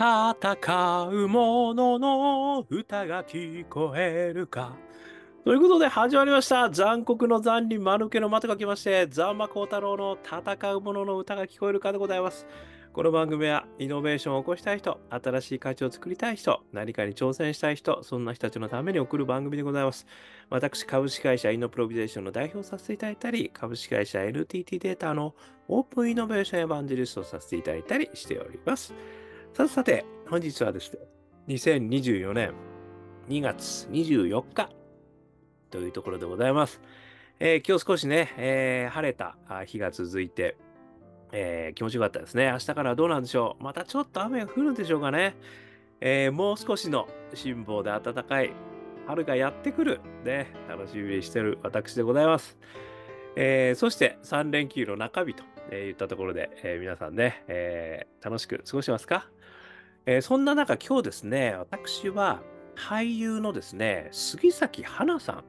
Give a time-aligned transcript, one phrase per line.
[0.00, 4.76] 戦う者のの歌が聞こえるか。
[5.44, 6.70] ということで始まりました。
[6.70, 12.46] 残酷の残に丸けのまとが来まして、ザンマコウタロウの戦う者のの歌が聞こえるかでございます。
[12.92, 20.06] この番組はイノベーションを起こしたい人、新しい価値を作りたい人、何かに挑戦したい人、そんな人たちのために送る番組でございます。
[20.48, 25.34] 私、株式会社イノプロビゼーションの代表をさせていただいたり、株式会社 NTT データの
[25.66, 28.94] オープンイノベーションエヴァンジェリストをさせていただいたりしております。
[29.58, 31.00] さてさて、本日はですね、
[31.48, 32.52] 2024年
[33.28, 34.70] 2月24日
[35.68, 36.80] というところでございます。
[37.40, 39.34] えー今日少しね、えー晴れた
[39.66, 40.56] 日が続いて、
[41.32, 42.52] えー気持ちよかったですね。
[42.52, 43.64] 明日からどうなんでしょう？
[43.64, 45.34] またちょっと雨が降るんでしょうかね。
[46.00, 48.52] えもう少しの辛抱で暖かい
[49.08, 50.00] 春がやってくる。
[50.24, 52.56] ね、楽しみにしてる私でございます。
[53.34, 59.28] えそして3連休の中日とえ言ったところで、え皆さんね、え楽しく過ごしてますか、
[60.10, 62.40] えーそんな中、今日ですね、私は
[62.74, 65.44] 俳優のですね、杉咲花さん、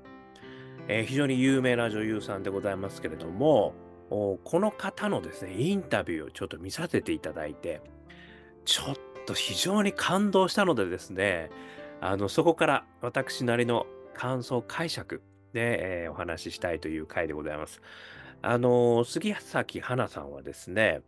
[0.90, 3.74] えー非常に有名な女優さんでございますけれども、
[4.10, 7.82] この方のですね、インタビューをちょっと見させていただいて、
[8.66, 11.50] ちょっと非常に感動したのでですね、
[12.02, 15.22] あのそこから私なりの感想解釈
[15.54, 17.80] で、えーお話ししたいという回でございます。
[18.42, 21.00] あの杉咲花さんはですね、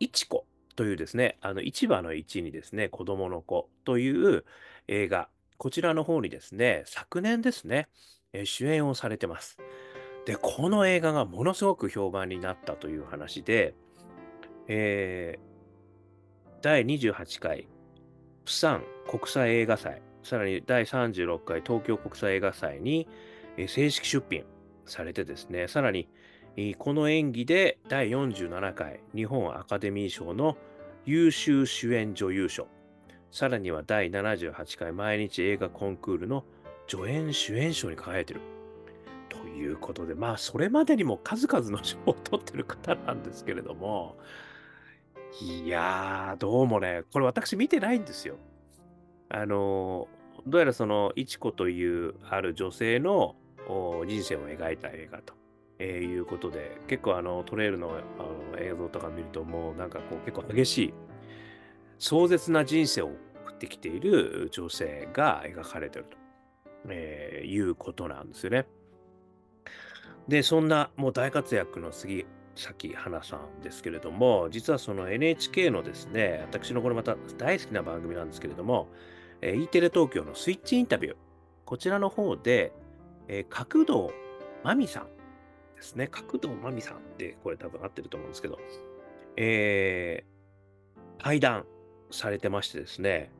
[0.00, 0.43] いちこ
[0.76, 4.44] というですね、あの市場の市にですね、子供の子という
[4.88, 7.88] 映画、こちらの方にですね、昨年ですね、
[8.32, 9.58] えー主演をされてます。
[10.26, 13.74] で、この映画がものすごく評判になったという話で、
[14.68, 15.54] えー
[16.62, 17.68] 第28回
[18.46, 23.06] プサン国際映画祭、さらに第36回東京国際映画祭に
[23.56, 24.44] え正式出品
[24.86, 26.08] されてですね、さらに
[26.78, 30.56] この演技で第47回日本アカデミー賞の
[31.04, 32.68] 優秀主演女優賞、
[33.32, 36.44] さらには第78回毎日映画コンクールの
[36.86, 38.40] 助演主演賞に輝いてる。
[39.28, 44.16] ということで、まあ、それまでにも数々の賞を取ってる方なんですけれども、
[45.40, 48.36] いやー、どうもね、これ私見てないんですよ。
[49.28, 50.06] あの、
[50.46, 53.34] どうやらその、いちこというある女性の
[54.06, 55.34] 人生を描いた映画と、
[55.78, 60.94] えーいうことで、結構あの、トレイルのあの映像とか見ると、もうなんかこう、結構激しい、
[61.98, 63.06] 壮絶な人生を
[63.44, 66.16] 送ってきている女性が描かれてると、
[66.88, 68.66] えーいうことなんですよね。
[70.28, 72.24] で、そんなもう大活躍の杉
[72.54, 78.88] 咲花さんですけれども、実はその NHK のですね、私のこれまた大好きな番組なんですけれども、
[79.40, 81.16] えー E テレ東京のスイッチインタビュー、
[81.64, 82.72] こちらの方で、
[83.28, 84.12] えー角堂
[84.62, 85.13] 真美さん
[85.84, 88.58] ですね、角堂真美さんってこれ多分合ってると思うんですけど、
[89.36, 90.34] えー
[91.16, 91.64] 対談
[92.10, 93.30] されてましてですね、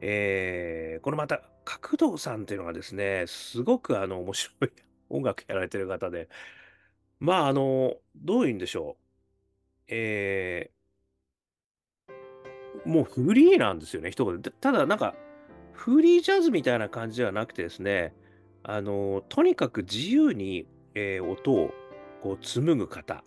[0.00, 4.70] えーこのまた角堂さんっていうのがですね、すごくあの面白い
[5.08, 6.28] 音楽やられてる方で、
[7.20, 9.04] まああの、どういうんでしょう。
[9.88, 10.76] えー
[12.84, 14.40] もうフリーなんですよね、一言。
[14.40, 15.16] でただなんか、
[15.72, 18.14] フリージャズみたいな感じではなくてですね、
[18.62, 21.74] あの、とにかく自由に、えー音を
[22.22, 23.22] こう紡ぐ方。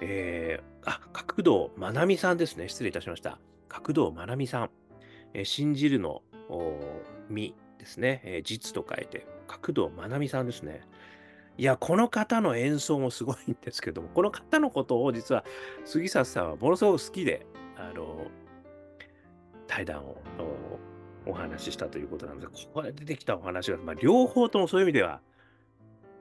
[0.00, 2.68] えーあ、角堂まなみさんですね。
[2.68, 3.38] 失礼いたしました。
[3.68, 4.70] 角堂まなみさん。
[5.34, 6.22] えー信じるの、
[7.28, 8.22] みですね。
[8.24, 10.82] えー実と書いて、角堂まなみさんですね。
[11.58, 15.44] いや、この方の演奏もすごいんですけども、この方のことを実は
[15.84, 17.46] 杉崎さんはものすごく好きで、
[17.76, 18.26] あの、
[19.66, 20.16] 対談を
[21.26, 25.20] おお話ししたということなんですが、ここで出てきたお話が、まあ、両方ともそういう意味では、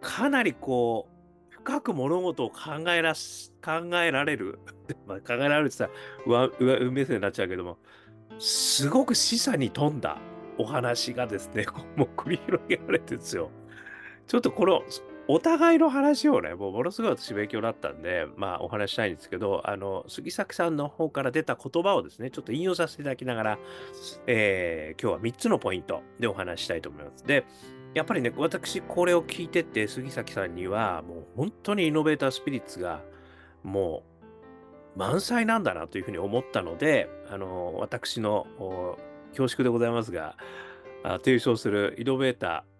[0.03, 1.14] かなりこう、
[1.50, 4.59] 深く物事を考えらし考えられる、
[5.08, 7.78] まあ、考えられるって言ったら上、上、目線になっちゃうけども、
[8.38, 10.18] すごく示唆に富んだ
[10.58, 11.66] お話がですね、
[11.96, 13.50] もう繰り広げられてるんですよ。
[14.28, 14.84] ちょっとこの、
[15.30, 23.59] お互いの話をね、もうものすごい私勉強だったんで、まあお話したいんですけど、あの、杉咲さんの方から出た言葉をですね、ちょっと引用させていただきながら、
[24.28, 27.25] えー今日は3つのポイントでお話したいと思います。
[27.25, 27.45] で、
[27.94, 33.04] やっぱりね、私これを聞いてて、杉咲さんには、もう本当にイノベータースピリッツが、
[33.63, 34.04] も
[34.95, 38.48] う満載なんだなというふうに思ったので、あの、私の
[39.30, 40.38] 恐縮でございますが、
[41.24, 42.74] 提唱するイノベーター、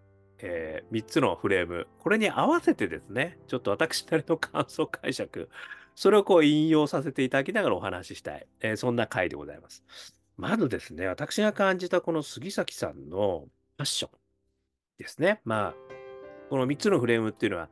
[0.46, 5.50] え3つのフレーム、これに合わせてですね、ちょっと私なりの感想解釈、
[5.96, 9.84] それをこう引用させていただきながらお話ししたい、えーそんな回でございます。
[10.38, 13.46] まずですね、私が感じたこの杉咲さんの
[13.78, 14.23] ファッション
[15.04, 15.42] ですね。
[15.46, 15.76] まあ、
[16.50, 17.70] この3つのフレームっていうのは、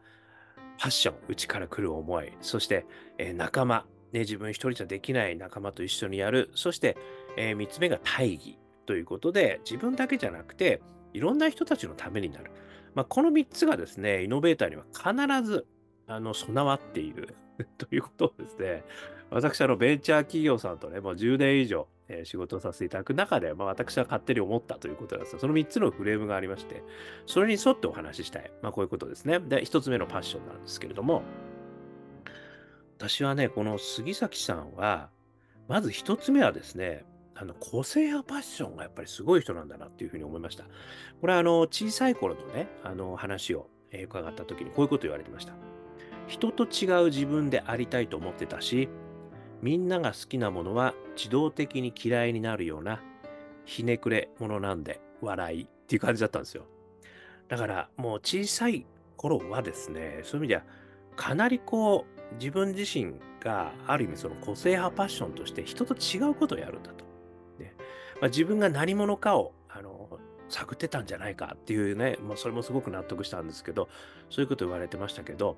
[0.77, 2.85] ファッション、内から来る思い、そして、
[3.17, 6.97] えー仲間、ね、自分一人じゃできない仲間と一緒にやる、そして、
[7.37, 10.81] えー、3つ目が大義ということで、自分だけじゃなくて、
[11.13, 12.51] いろんな人たちのためになる。
[12.93, 15.65] まあ、この3つがですね、イノベーターには必ず
[16.07, 17.35] あの備わっている
[17.77, 18.83] ということをですね、
[19.29, 21.87] 私、あのベンチャー企業さんとね、もう10年以上、
[22.19, 26.83] え、仕事をさせていただく中で、まあ、私は勝手に思ったということですがその3つのフレームがありまして、
[27.25, 28.51] それに沿ってお話ししたい。
[28.61, 29.39] まあ、こういうことですね。
[29.39, 31.23] で、1つ目のパッションなんですけれども、
[32.97, 35.09] 私はね、この杉崎さんは、
[35.67, 40.65] まず1つ目はですね、あの個性やパッションがやっぱりすごい人なんだなっていうふうに思いました。
[41.21, 45.53] これはあの小さい頃のね、あの話を伺った時にこういうこと言われてました。
[46.27, 48.89] 人と違う自分でありたいと思ってたし、
[49.61, 53.01] みんなが好きなものは自動的に嫌いになるような
[53.65, 56.65] ひねくれ者なんで笑いっていう感じだったんですよ。
[57.47, 58.85] だからもう小さい
[59.17, 60.63] 頃はですね、そういう意味では
[61.15, 67.05] かなりこう自分自身がある意味その個性派パッションとして人と違うことをやるんだと。
[67.59, 67.75] ね
[68.19, 70.19] まあ、自分が何者かをあの
[70.49, 73.89] 探ってたんじゃないかっていうね、もうそれもすごく納得したんですけど、
[74.29, 75.57] そういうこと言われてましたけど、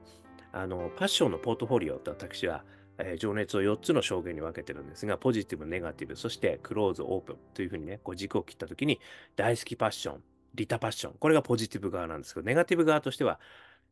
[0.51, 2.63] あのパッションのポートフォリオって私は
[2.97, 8.99] えー、情熱を4つの証言に分けてるんですが、ポジティブ、ネガティブ、そしてクローズ、オープンというふうにね、こう軸を切ったときに、
[9.35, 10.23] 大好きパッション、
[10.55, 13.39] リタパッション、これがポジティブ側なんですけど、ネガティブ側としては、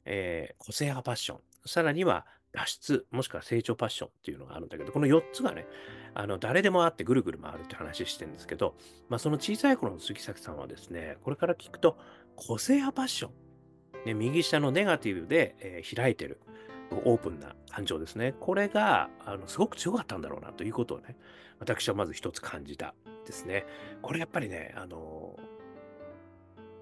[0.06, 5.66] えー、個性派パッション、さらには脱出、もしくは成長パッションっていうのがあるんだけど、この4つがね、
[6.14, 8.76] あの誰でもあってぐるぐる回るって話してるんですけど、
[9.10, 11.98] まあ、その小さい頃の杉崎さんはですね、これから聞くと、
[12.36, 16.40] 個性派パッション、ね、右下のネガティブで、えー、開いてる。
[16.92, 18.34] オープンな感情ですね。
[18.40, 21.16] これがあのすごく強かったんだろうなということをね、
[21.60, 22.94] 私はまず一つ感じた
[23.26, 23.66] ですね。
[24.02, 25.38] これやっぱりね、あの、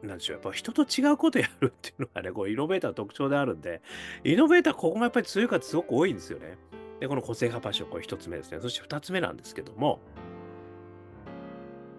[0.02, 3.82] なんでしょう、やっぱ人と違うことやるっていうのがね、こうイノベーターの特徴であるんで、
[4.24, 6.58] イノベーターここがやっぱり強い方すごく多いんですよね。
[7.00, 8.60] で、この個性派パッション、これ一つ目ですね。
[8.62, 10.00] そして二つ目なんですけども、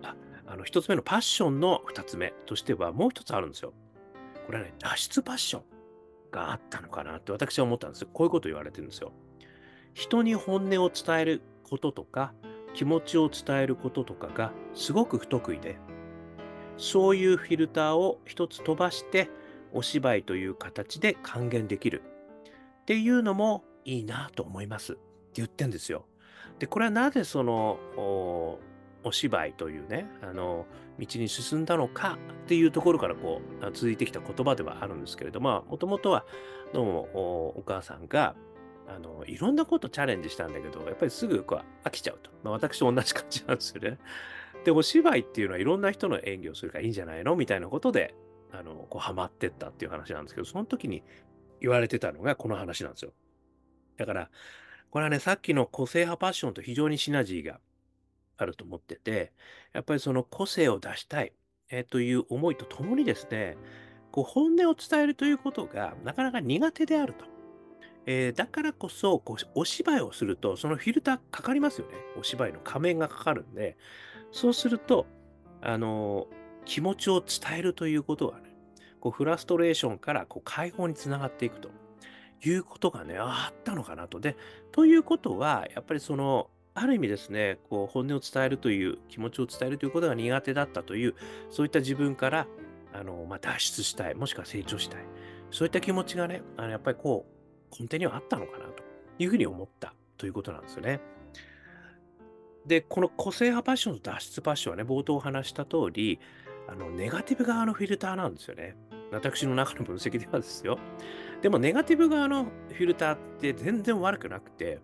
[0.03, 0.15] あ
[0.47, 3.73] あの一つ目のパッションの二つ目としてはもう一つあるんですよ。
[4.47, 5.63] これはね、脱出パッション。
[6.31, 8.07] があったのかなって私は思ったんです。
[8.07, 9.13] こういうこと言われてるんですよ。
[9.95, 12.33] 人に本音を伝えることとか、
[12.75, 15.79] 気持ちを伝えることとかがすごく不得意で、
[16.77, 19.29] そういうフィルターを一つ飛ばして、
[19.73, 22.03] お芝居という形で還元できる
[22.83, 25.03] っていうのもいいなと思いますって
[25.35, 26.07] 言ってんですよ。
[26.59, 30.67] で、これはなぜそのお芝居というね、あの、
[31.01, 36.27] 道に進んだのかっていうところからこう、続いてきた言葉ではあるんですけれども、もともとは、
[36.73, 37.01] どうも
[37.57, 38.37] お母さんが、
[38.87, 42.31] あの、いろんなことチャレンジしたんだけど、やっぱりすぐこう飽きちゃうと。
[42.43, 43.99] まあ、私と同じ感じなんですよね。
[44.65, 47.37] で、お芝居っていうのはいろんな人の演技をするからいいんじゃないの？
[47.37, 48.15] みたいなことで、
[48.53, 51.05] あの、こう、ハマってったっていう話なんですけど、その時に
[51.61, 53.13] 言われてたのがこの話なんですよ。
[53.97, 54.31] だから、
[54.91, 57.61] これはね、さっきの個性派パッションと非常にシナジーが
[58.43, 59.33] あると思ってて、
[59.73, 61.33] やっぱりその個性を出したい、
[61.71, 63.57] えー、という思いとともにですね、
[64.11, 67.25] こう本音を伝えるということがなかなか苦手であると。
[68.07, 71.95] えー、だからこそこう、お芝居をすると、そのフィルターかかりますよね。
[72.19, 73.77] お芝居の仮面がかかるんで、
[74.33, 75.07] そうすると、
[75.61, 78.57] あのー、気持ちを伝えるということがね、
[79.01, 81.71] こうフラストレーションからこう解放につながっていくと
[82.43, 84.21] いうことがね、あったのかなと。
[84.21, 84.37] で、
[84.73, 91.15] ということは、やっぱりその、ある意味ですね、こう本音を伝えるという、気持ちを伝えるということが苦手だったという、
[91.51, 92.47] そういった自分から
[92.93, 95.05] あの、まあ、脱出したい、もしくは成長したい、
[95.51, 98.83] そういった気持ちがね、あのやっぱりこう、根底にはあったのかなと
[99.19, 101.01] いうふうに思ったということなんですよね。
[102.67, 106.19] で、この個性派パッションと脱出パッションはね、冒頭お話した通り、
[106.69, 108.77] あの、ネガティブ側のフィルターなんですよね。
[109.13, 110.79] 私の中の分析ではですよ。
[111.43, 114.81] でも、ネガティブ側のフィルターって全然悪くなくて、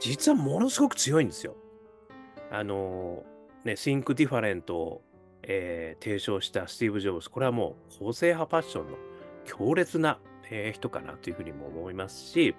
[0.00, 1.56] 実はものすごく強いんですよ。
[2.50, 3.24] あの
[3.64, 5.02] ね、Think Different を、
[5.42, 8.96] えー、提唱したスティーブ・ジョブズ、これはもう個性派パッションの
[9.44, 10.18] 強烈な、
[10.50, 12.54] えー、人かなというふうにも思いますし、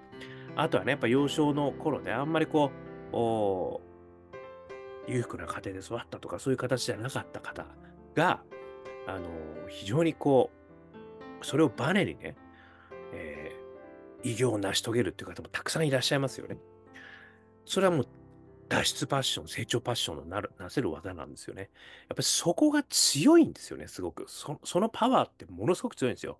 [0.55, 2.71] あとはね、やっぱ幼少の頃ね、あんまりこ
[3.11, 3.89] う、
[5.11, 7.65] 裕福な家庭で育ったとか、そういう形じゃなかった方
[8.15, 8.41] が、
[9.07, 9.27] あの
[9.67, 10.51] 非常にこ
[11.41, 12.35] う、それをバネにね、
[13.13, 16.57] えー、偉業を成し遂げるっていう方もたくさんいらっしゃいますよね。
[17.69, 18.07] それはもう
[18.67, 21.61] 脱出パッション、成長パッションのなるなせる技なんですよね。
[21.61, 21.69] やっ
[22.09, 24.25] ぱりそこが強いんですよね、すごく。
[24.27, 26.39] そそのパワーってものすごく強いんですよ。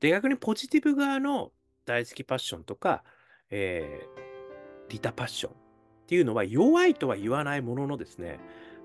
[0.00, 1.52] で、逆にポジティブ側の
[1.84, 3.04] 大好きパッションとか、
[3.50, 5.54] えー、リタパッションっ
[6.08, 8.40] ていうのは弱いとは言わないもののですね、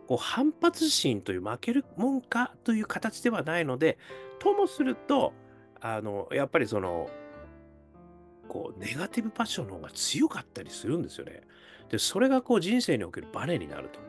[0.07, 3.97] こう反発心という負けるもんかという形ではないので、
[4.37, 5.33] ともすると、
[5.79, 7.09] あの、やっぱりその、
[8.51, 11.39] こう、ネガティブパッションの方が強かったりするんですよね。
[11.89, 14.01] で、それがこう人生におけるバネになると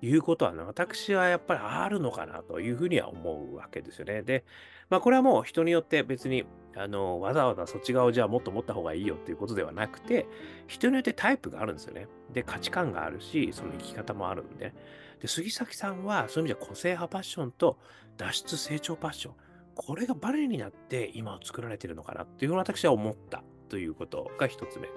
[0.00, 4.22] いうことは、私はやっぱりあるのかなというふうには思うわけですよね。
[4.22, 4.46] で、
[4.88, 10.26] まあこれはもう人によって別に、あの、わざわざそっち側をじゃあもっと持った方がいいよっていうことではなくて、
[10.66, 12.08] 人によってタイプがあるんですよね。
[12.32, 14.72] で、価値観があるし、その生き方もあるんで。
[15.20, 17.78] で、杉崎さんはそういう意味では個性派パッションと
[18.16, 19.34] 脱出成長パッション。
[19.74, 23.42] これがバネになって今を作られてるのかなっていうのを私は思った
[23.74, 24.88] ということが一つ目。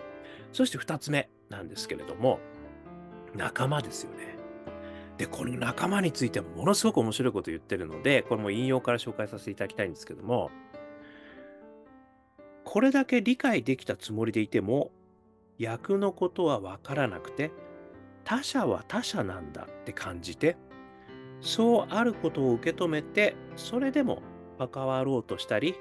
[0.53, 2.39] そして二つ目なんですけれども、
[3.35, 4.37] 仲間ですよね。
[5.17, 10.51] で、この仲間についてものすごく面白いことを言ってるので、これも引用から紹介させていただきたいんですけども、
[12.65, 14.91] これだけ理解できたつもりでいても、
[15.57, 17.49] 役のことはわからなくて、
[18.25, 20.55] 他者は他者なんだって感じて、
[21.41, 24.21] そうあることを受け止めて、それでも
[24.59, 25.73] 関わろうとしたり、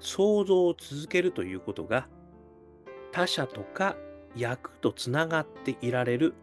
[0.00, 2.08] 想像を続けるということが、
[3.12, 3.96] 他者とか
[4.34, 6.34] 役とつながっていられる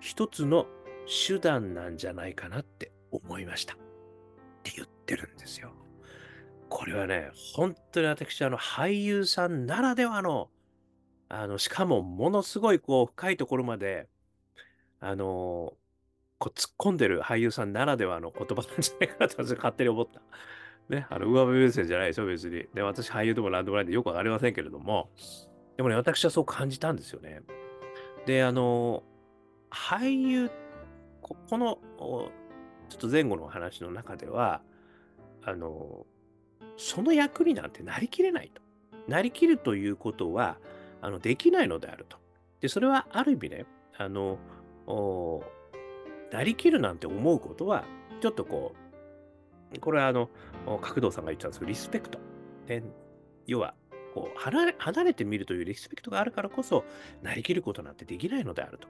[0.00, 0.66] 一つの
[1.26, 3.74] 手段なんじゃないかなって思いました。
[3.74, 3.76] っ
[4.62, 5.72] て言ってるんですよ。
[6.68, 10.48] これはね、本当に私、あの、俳優さんならではの、
[11.28, 14.08] あの、しかもものすごいこう、深いところまで、
[15.00, 15.74] あの、
[16.38, 20.20] こう突っ込んでる俳優さんならではの言葉なんじゃないかなと勝手に思った。
[20.88, 22.66] ね、あの、上辺目線じゃないでしょ、別に。
[22.74, 25.10] で、私俳優でも何でもないんでよくわかりませんけれども、
[25.76, 27.40] でもね、私はそう感じたんですよね。
[28.26, 29.02] で、あの、
[29.70, 30.50] 俳優、
[31.22, 31.78] ここの、
[32.88, 34.62] ちょっと前後の話の中では、
[35.44, 36.06] あの、
[36.76, 38.62] その役になんてなりきれないと。
[39.08, 40.58] なりきるということは、
[41.00, 42.18] あの、できないのであると。
[42.60, 44.38] で、それはある意味ね、あの、
[46.30, 47.84] なりきるなんて思うことは、
[48.20, 48.74] ちょっとこ
[49.74, 50.28] う、これはあの、
[50.66, 52.18] 角堂さんが言ったんですけど、リスペクト。
[52.66, 52.82] で
[53.46, 53.74] 要は、
[54.14, 56.84] こう離れ、離れてみるというリスペクトがあるからこそ、
[57.22, 58.88] なりきることなんてできないのであると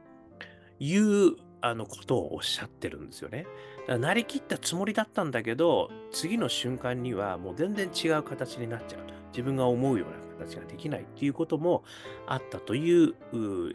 [0.78, 3.46] いうあのことをおっしゃってるんですよね。
[3.86, 9.14] なりきったつもりだったんだけど、次の瞬間にはもう全然違う形になっちゃうと。
[9.32, 11.84] 自分が思うような形ができないっていうことも
[12.26, 13.14] あったという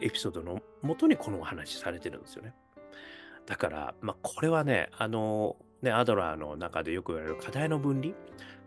[0.01, 2.53] エピソードのもとにこのお話されてるんですよね。
[3.47, 8.13] だから、まあ、これはね、あの、ね、アドラーの中でよく言われる課題の分離？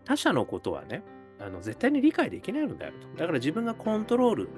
[0.05, 1.03] 他者のことはね、
[1.39, 3.07] あの絶対に理解できないのであると。
[3.17, 4.49] だから自分がコントロール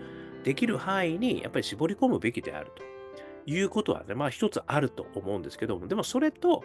[0.43, 2.83] できる範囲にやっぱり絞り込むべきであると
[3.49, 6.63] いうことはね、まあ一つあると思うんですけども、でもそれと、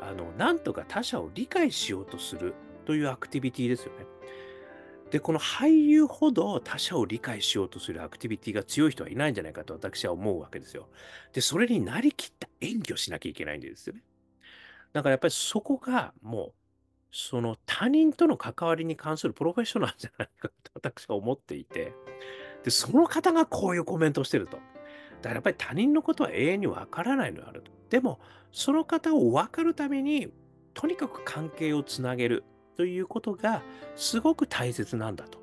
[0.00, 2.54] あの、なんとか他者を理解しようとする
[2.86, 4.06] というアクティビティですよね。
[5.10, 10.88] で、この俳優ほど他者を理解しようとするアクティビティが強い人はいないんじゃないかと私は思うわけですよ。
[11.32, 14.02] で、それになりきった演技をしなきゃいけないんですよね。
[14.92, 16.52] だからやっぱりそこがもう、
[17.12, 21.92] その他人との関わりに関するプロフェッショナルじゃないかと 私は思っていて、
[22.64, 24.56] で、その方がこういうコメントをしてると。
[24.56, 27.72] だからやっぱり他人のことは永遠にわからないのであると。
[27.90, 28.20] でも、
[28.52, 30.32] その方を分かるために、
[30.74, 32.44] とにかく関係をつなげる。
[32.80, 33.62] ということが
[33.94, 35.38] すごく大切なんだと。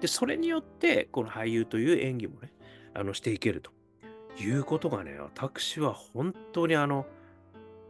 [0.00, 2.52] で、それによって、この俳優という演技もね、
[2.94, 3.72] あの、していけると
[4.40, 7.04] いうことがね、私は本当にあの、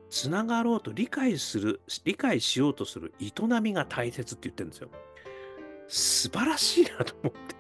[0.08, 4.88] つながろうと理解する、理解しようとする営みが大切って言ってるんですよ。
[5.88, 7.56] 素晴らしいなと思って。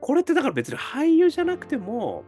[0.00, 2.24] これってだから別に俳優じゃなくても、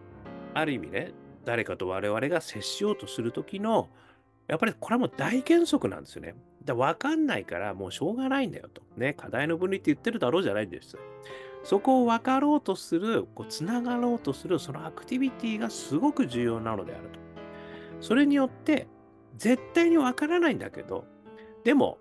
[0.54, 1.12] ある意味ね、
[1.44, 3.88] 誰かと我々が接しようとするときの、
[4.48, 6.34] やっぱりこれはもう大原則なんですよね。
[6.64, 8.82] だ分かんないからもうしょうがないんだよと。
[8.96, 10.96] ね、課題の分離って言ってるだろうじゃないんです。
[11.64, 17.18] そこを分かろうとする、こうつながろうとする、そのアクティビティがすごく重要なのであると。
[18.00, 18.86] それによって、
[19.36, 21.04] 絶対に分からないんだけど、
[21.64, 21.98] でも、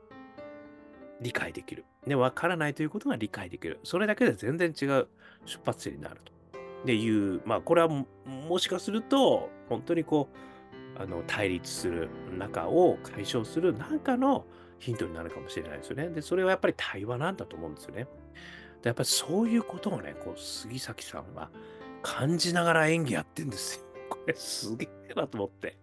[1.22, 1.86] 理解できる。
[2.06, 3.80] ね、分からないということが理解できる。
[3.84, 5.08] それだけで全然違う
[5.46, 6.34] 出発点になると。
[6.86, 14.46] でいう、まあ、これはもしかすると、本当にこう、あの対立する中を解消する何かの
[14.80, 16.10] ヒントになるかもしれないですよね。
[16.10, 18.08] で、それはやっぱり対話なんだと思うんですよね。
[18.82, 21.50] でやっぱりそういうことをね、こう杉崎さんは
[22.02, 23.86] 感じながら演技やってんですよ。
[24.10, 25.78] これすげえなと思って。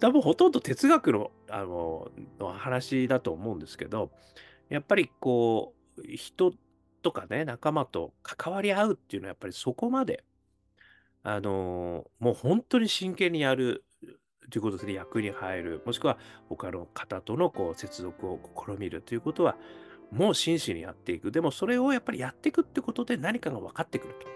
[0.00, 4.10] 多分ほとんど哲学のあのの話だと思うんですけど、
[4.68, 6.52] やっぱりこう、人
[7.02, 10.24] とかね、仲間と関わり合うっていうのはやっぱりそこまで、
[11.22, 13.84] あのもう本当に真剣にやる
[14.50, 19.56] ということで役に入る、もしくは他の方とのこう接続を試みるということは、
[20.10, 21.30] もう真摯にやっていく。
[21.30, 24.26] でもそれをやっぱりやっていくってことで何かが分かってくると。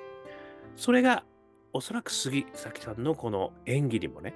[0.76, 1.24] それが
[1.72, 4.34] おそらく杉崎さんのこの演技にもね、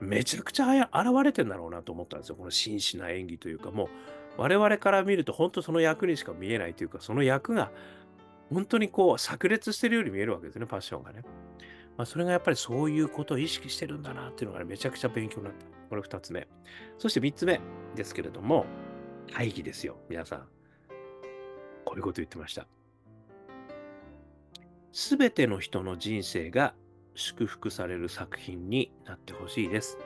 [0.00, 2.36] めちゃくちゃ現れてんだろうなと思ったんですよ。
[2.36, 3.88] この真摯な演技というか、もう
[4.36, 7.70] 我々から見ると本当その役にしか見えないというか、その役が
[8.50, 11.22] 本当にこう炸裂してるように見えるわけですね、ファッションがね。
[11.96, 15.66] まあ、それがやっぱりそういうことを意識してるんだなっていうのが、ね、めちゃくちゃ勉強になった。
[15.88, 16.48] これ2つ目。
[16.98, 17.60] そして3つ目
[17.94, 18.66] ですけれども、
[19.32, 20.48] 大義ですよ、皆さん。
[21.84, 22.66] こういうこと言ってました。
[24.92, 26.74] すべての人の人生が
[27.14, 29.98] 祝福される作品になってほしいです。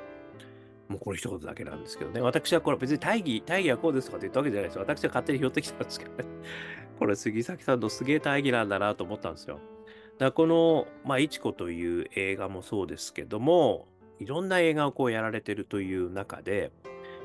[0.89, 2.21] もうこの一言だけなんですけどね。
[2.21, 4.83] 私はこれ別に大義、大義はこうですとかって言ったわけじゃないですよ。
[4.83, 6.25] 私は勝手に拾ってきたんですけどね。
[6.99, 9.57] これ杉崎さんのすげえ大義なんだなと思ったんですよ。
[9.57, 13.87] だからこの、まあ、いちこという映画もそうですけども、
[14.19, 16.73] いろんな映画をこうやられてるという中で、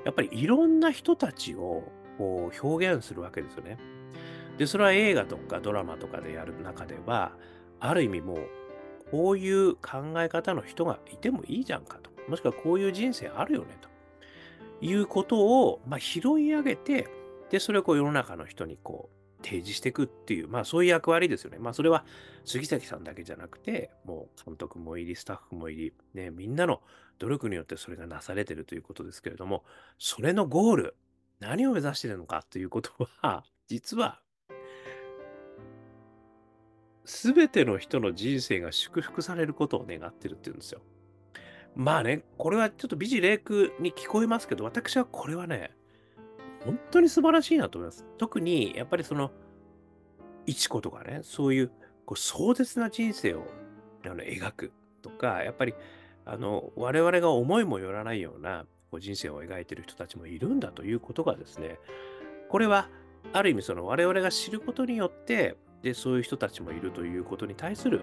[0.05, 3.77] やっぱりいろんな人たちをこう表現するわけですよね。
[4.57, 7.33] で、それは映画とかドラマとかでやる中では、
[7.79, 8.37] ある意味もう、
[9.12, 12.10] こういう考え方の人がいてもいいじゃんかと。
[12.27, 13.89] もしくはこういう人生あるよねと。
[14.81, 17.07] いうことを、まあ、拾い上げて、
[17.50, 21.60] で、それをこう世の中の人にこう提示していくっていう、まあそういう役割ですよね。
[21.60, 22.05] まあそれは
[22.45, 26.81] 杉崎さんだけじゃなくて、もう監督もいり、スタッフもいり、ね、みんなの
[27.19, 29.63] 努力によってそれがなされてるということですけれども、
[30.00, 30.95] それのゴール、
[31.39, 32.91] 何を目指してるのかということ
[33.22, 34.19] は、実は、
[37.05, 40.81] すべての人の人生が祝福されることを願ってるっていうんですよ。
[41.75, 45.72] まあね、これはちょっと美辞麗句に聞こえますけど、私はこれはね、
[46.65, 48.05] 本当に素晴らしいなと思います。
[48.17, 49.31] 特に、やっぱりその、
[50.45, 51.72] いちことかね、そういう
[52.05, 53.48] こう壮絶な人生を
[54.05, 55.74] あの描くとか、やっぱり、
[56.25, 61.79] あの、我々が思いもよらないようなこう人生を描いてる人たちもいるんだということがですね、
[62.50, 62.89] これは、
[63.31, 68.01] ある意味その我々が知ることによって、で、そういう人たちもいるということに対する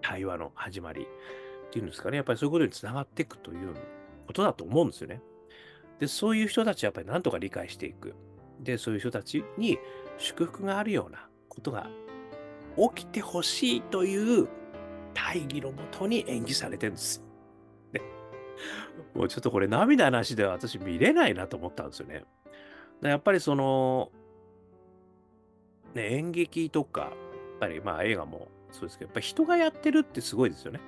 [0.00, 3.74] 対話の始まりっていうんですかね、やっぱりそういうことにつながっていくという
[4.26, 5.20] ことだと思うんですよね。
[6.00, 8.14] で、そういう人たちはやっぱりなんとか理解していく。
[8.60, 9.78] で、そういう人たちに
[10.18, 11.88] 祝福があるようなことが
[12.94, 14.48] 起きてほしいという
[15.14, 17.22] 大義のもとに演技されてるんです。
[17.92, 18.00] ね、
[19.14, 22.24] もうちょっとこれ涙なしでは私見れないなと思ったんですよね。
[23.02, 24.10] やっぱりその、
[25.94, 27.12] ね、演劇とか、やっ
[27.60, 30.80] ぱりまあ映画もそうですけど、やっぱ人がやってるってすごいですよね。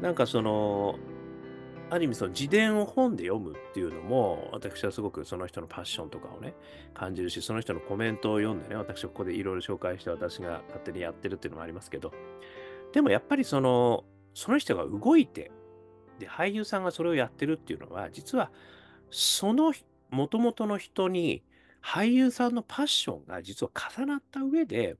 [0.00, 0.98] なんかその、
[1.90, 6.54] ある意味その自伝を本で読むっていうのも、私はすごくその人のパッションとかをね、
[6.94, 12.12] 感じるし、その人のコメントを読んでね、私はここでいろいろ紹介して私が勝手にやってるっていうのもありますけど、
[12.92, 15.50] でもやっぱりその、その人が動いて、
[16.20, 18.52] で、俳優さんがそれをやってるっていうのは、実は、
[19.10, 19.72] その
[20.10, 21.42] 元々の人に、
[21.82, 24.96] 俳優さんのパッションが実は重なった上で、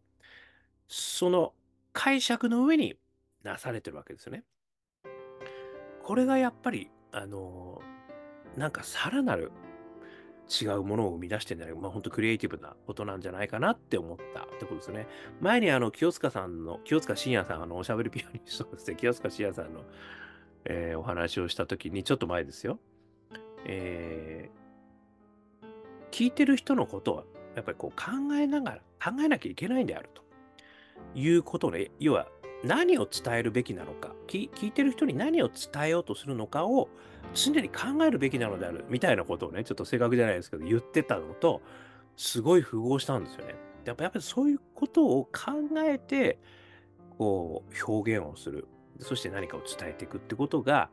[0.89, 1.53] その
[1.93, 2.97] 解釈の上に
[3.43, 4.45] なされてるわけですよね。
[6.03, 9.53] これがやっぱり、あのー、なんかさらなる
[10.51, 15.07] 違うものを生み出してんじゃないか、まあ本当クリエイティブなことなんじゃないかなって思ったってことですね。
[15.41, 19.85] 前にあの、清塚さんの、清塚信也さん、あの、おしゃべりピアニストですね、清塚信也さんの、
[20.65, 22.81] えー、お話をしたときに、ちょっと前ですよ。
[23.65, 24.60] えー、
[26.11, 30.23] 聞いてる人のことは、やっぱりこう考えながら、考えなきゃいけないんであると
[31.15, 32.29] いうことね、要は
[32.63, 36.89] 何を伝えるべきなのか聞、聞いてる人に何を伝えようとするのかを
[37.35, 41.63] 常に考えるべきなのであるみたいなことをね、ちょっと正確じゃないですけど、言ってたのと、
[42.17, 43.55] すごい符合したんですよね。
[43.85, 45.53] やっぱやっぱりそういうことを考
[45.87, 46.39] えて、
[47.19, 48.69] こう、表現をする。
[48.99, 50.91] そして何かを伝えていくってことが、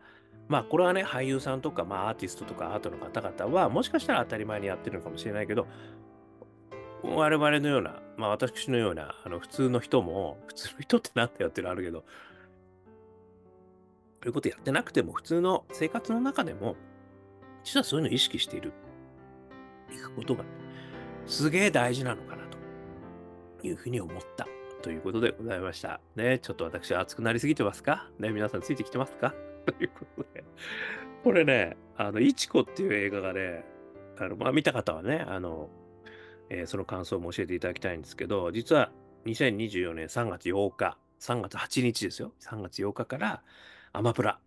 [0.48, 5.68] まあこれはね、俳優さんとか、まあアーティストとかアートの方々は、もしかしたら当たり前にやってるのかもしれないけど、
[7.04, 12.06] 我々のような、まあ私のような、あの普通の人も、普通の人って何だよっていうのあるけど、そ
[14.24, 16.76] ういうことやってなくても、普通の生活の中でも、
[17.64, 18.74] 実はそういうのを意識している、
[19.92, 20.44] いくことが、
[21.26, 22.58] すげえ大事なのかなと。
[23.64, 24.48] いうふうに思った。
[24.82, 26.00] ということでございました。
[26.16, 28.08] ね、ちょっと私は熱くなりすぎてますか？
[28.20, 29.34] ね、皆さんついてきてますか？
[29.66, 30.37] ということで。
[31.24, 33.66] これね、あの、いちこっていう映画がね、
[34.18, 35.70] あの、まあ、見た方はね、あの、
[36.50, 38.92] えー、その感想も教えていただきたいんですけど、実は
[39.26, 42.34] 2024年3月8日、3月8日ですよ。
[42.40, 43.44] 3月8日から
[43.94, 44.40] アマプラ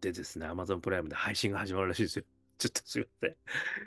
[0.00, 2.24] でですね、Amazon プライムで配信が始まるらしいですよ。
[2.58, 3.08] ちょっとすいま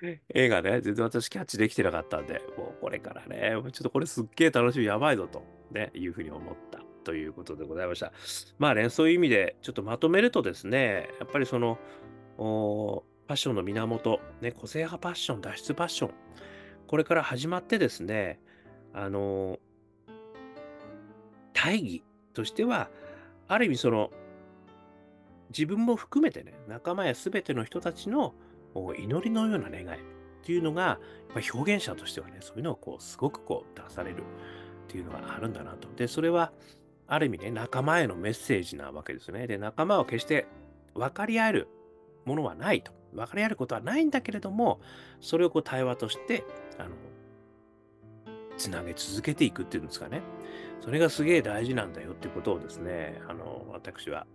[0.01, 0.21] せん。
[0.35, 8.13] 映画ね、全然私キャッチできてなかったんで、もうこれからね、ちょっとこれすっげえ楽しみ、やばいぞと、ね、いうふうに思ったということでございました。
[8.59, 11.79] まあね、そういう意味でちょっとまとめるとですね、やっぱりその、
[13.27, 16.11] パッションの源、ね、個性派パッション、脱出パッション、
[16.85, 18.39] これから始まってですね、
[18.93, 19.57] あの、
[21.53, 22.03] 大義
[22.35, 22.91] としては、
[23.47, 24.11] ある意味その、
[25.49, 28.35] 自分も含めてね、仲間や全ての人たちの
[28.99, 30.01] 祈りのような願いっ
[30.43, 30.99] ていうのが、や
[31.39, 35.87] っぱ表現者としてはね、そういうのをこう、すごくこう、出されるっていうのがあるんだなと。
[35.95, 36.51] で、それは、
[37.09, 39.47] ある意味ね、仲間へのメッセージなわけですね。
[39.47, 40.47] で、仲間は決して
[40.93, 41.67] 分かり合える
[42.25, 42.91] ものはないと。
[43.13, 44.79] 分かり合えることはないんだけれども、
[45.19, 46.43] それをこう対話として、
[46.77, 46.91] あの、
[48.57, 50.21] つなげ続けていくっていうんですかね。
[50.81, 54.27] それがすげえ大事なんだよっていうことをですね、あの、私は、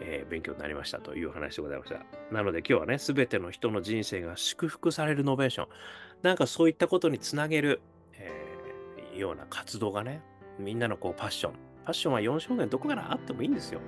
[0.00, 2.04] えー、勉強になりましたという話でございました。
[2.32, 5.68] なので今日はね、すべての人の人生が祝福されるノベーション。
[6.22, 7.80] なんかそういったことにつなげる、
[8.12, 10.22] えー、ような活動がね、
[10.60, 11.67] みんなのこうパッション。
[11.88, 13.80] ァッションは4証言どこからあってもいいんですよ。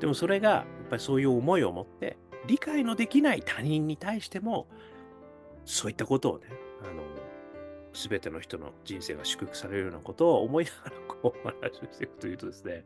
[0.00, 4.66] でもそれが、やっぱりそういう思いを持って、理解のできない他人に対しても、
[5.64, 6.46] そういったことをね、
[6.82, 7.02] あの、
[7.92, 12.84] すべての人の人生が祝福されるようなことを思いながらこうお話をしていくというとですね、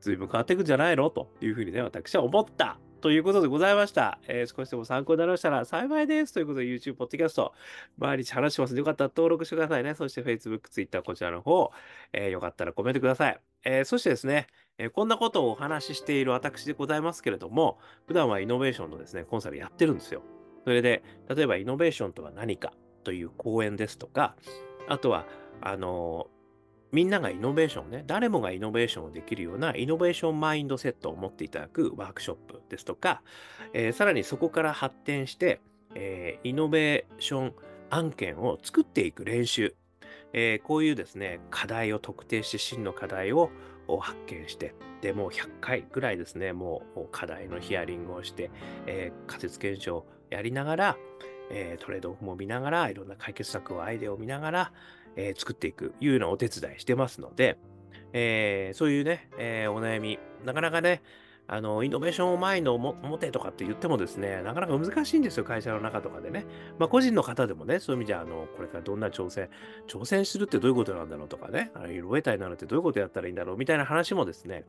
[0.00, 1.08] 随分変わっていくんじゃないの？
[1.10, 4.20] というふうにね、私は思ったということでございました。
[4.28, 6.32] えー、少しでも参考になりましたら幸いです。
[6.32, 7.52] ということで YouTube、ポッドキャスト、
[7.98, 9.96] 毎日話しますのでよかったら登録してくださいね。
[9.96, 11.72] そして Facebook、Twitter、こちらの方、
[12.12, 13.40] えー、よかったらコメントください。
[13.64, 14.46] えー、そしてですね、
[14.78, 20.22] えこんなことをお話ししている私でございますけれども、普段はイノベーションのですね、コンサルやってるんですよ。
[20.62, 24.36] それで、例えばイノベーションとは何かという講演ですとか、
[24.86, 25.26] あとは、
[25.60, 26.28] あの
[26.92, 33.22] みんながイノベーションね、誰もがイノベーションをできるようなイノベーションマインドセットを持っていただくワークショップですとか、
[33.72, 35.60] えー、さらにそこから発展して、
[35.94, 37.54] えー、イノベーション
[37.88, 39.74] 案件を作っていく練習、
[40.34, 43.50] えー、こういうですね、課題を特定して真の課題を
[44.00, 48.50] 発見して、でもう100回ぐらいですね、もう課題のヒアリングをして、
[48.86, 50.96] え仮説検証をやりながら、
[51.50, 54.72] えトレードオフも見ながら、いろんな解決策をアイデアを見ながら、
[55.16, 57.58] えー、作っていくいうようなお手伝いしてますので、
[58.12, 61.02] えー、そういうね、えー、お悩み、なかなかね、
[61.48, 66.46] あの、イノベーションを前の表とかって言ってもですね、なかなか難しいんですよ、会社の中とかでね。
[66.78, 69.50] まあ、個人の方でもね、そういう意味じゃ、あの、これからどんな挑戦、
[69.86, 74.64] 挑戦するってどういうことなんだろうとかね、あの色得体になるってどういうことやったらいいんだろうみたいな話もですね、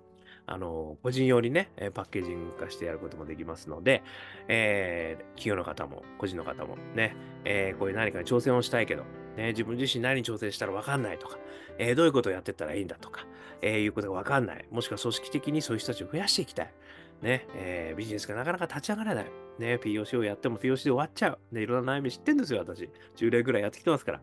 [0.45, 4.03] あの、個人用にね、パッケージング化してやることもできますので、
[4.47, 9.03] えー、企業の方も、個人の方もね、えー、こういう何かに挑戦をしたいけど、
[9.37, 11.37] ね、自分自身何に挑戦したらわかんないとか、
[11.77, 13.25] えー、どういうことをやっていったらいいんだとか、
[13.61, 14.65] えー、いうことがわかんない。
[14.69, 16.73] もしくは組織的にそういう人たちを増やしていきたい。
[17.21, 19.25] ね、えー、ビジネスがなかなか立ち上がらない。
[19.59, 21.55] ね、POC をやっても POC で終わっちゃう。
[21.55, 22.89] ね、いろんな悩み知ってんですよ、私。
[23.15, 24.21] 10年ぐらいやってきてますから。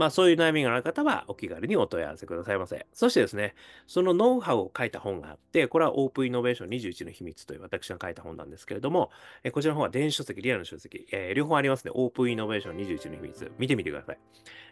[0.00, 2.86] まあそういう悩みがある方はお気軽にお問い合わせくださいませ。
[2.94, 3.54] そしてですね、
[3.86, 9.10] そのノウハウを書いた本があって、これはオープンイノベーション21の秘密という私が書いた本なんですけれども、
[9.44, 11.90] えこちらの方は電子書籍、リアルの書籍、えー、両方ありますね。
[11.94, 14.18] オープンイノベーション21の秘密、見てみてください。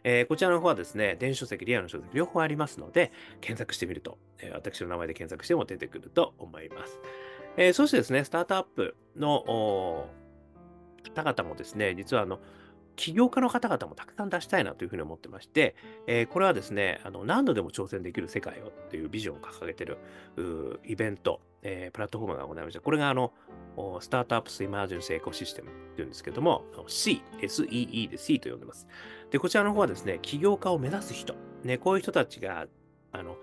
[0.03, 3.13] えー、こちらの方はですね、電子書籍、リアルの書籍、両方ありますので、
[3.43, 6.99] 検索してみると、えー、私の名前で検索しても出てくると思います。
[7.59, 10.09] えそしてですね、スタートアップの
[11.15, 12.39] 方々もですね、実はあの、
[12.99, 15.77] 起業家の方々もたくさん出したいなというふうに思ってまして、
[16.09, 19.99] えー、これはですね、あの何度でも挑戦できる世界をっていうビジョンを掲げてる
[20.85, 22.81] イベント、えー、プラットフォームがございました。
[22.81, 23.33] これがあの、
[24.01, 28.89] スタートアップスイマージェンスエコシステムっていうんですけども、C、SEE で C と呼んでます。
[29.31, 32.67] で、こちらの方はですね、起業家を目指す人、ね、こういう人たちが、
[33.13, 33.37] あの、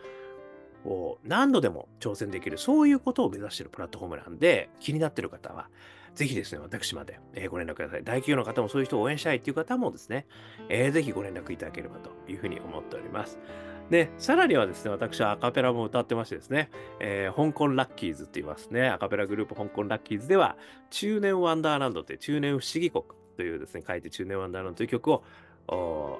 [1.24, 5.70] 何度でも挑戦できる、そういうことを目指しているプラットフォームなんで、気になっている方は、
[6.16, 8.04] ぜひですね、私まで、えご連絡ください。
[8.04, 10.26] 大企業の方もそういう人を応援したいっていう方もですね、
[10.70, 13.38] えー、ぜひご連絡いただければというふうに思っております。
[13.90, 20.58] で、さらにはですね、私はアカペラも歌ってましてですね、えー、香港ラッキーズって言いますね、アカペラグループ香港ラッキーズでは、
[20.90, 23.04] 中年ワンダーランドって中年不思議国
[23.36, 25.24] というですね、書いて中年ワンダーランドという曲を、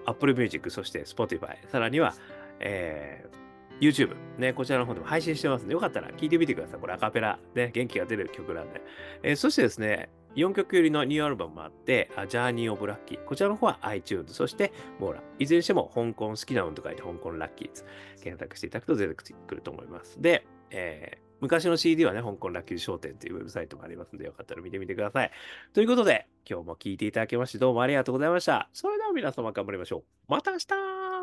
[0.06, 2.14] Apple Music、そして Spotify、さらには、
[2.60, 3.45] えー
[3.80, 6.80] YouTube、ね、こちらの方でも配信してますので、よかったら聴いてみてください。
[6.80, 8.82] これアカペラ、ね、元気が出る曲なんで。
[9.24, 13.24] えー、そしてですね、4曲よりのニューアルバムもあって、ジャーニー・オブ・ラッキー。
[13.24, 15.24] こちらの方は iTunes、そしてモーラ。
[15.40, 17.86] いずれにしても香港好きな運と書いて香港ラッキーズ。
[18.22, 20.22] 検索していただくと出てくると思います。
[20.22, 25.32] で、えー、昔の CD はね、香港ラッキー商店というウェブサイトもありますので、よかったら見てみてください。
[25.74, 28.70] ということで、今日も聴いていただきましてどうもありがとうございました。
[28.74, 30.04] それでは皆様頑張りましょう。
[30.28, 31.15] また明日